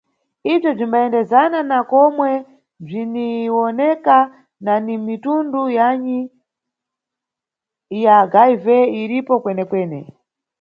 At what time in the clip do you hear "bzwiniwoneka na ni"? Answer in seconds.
2.85-4.95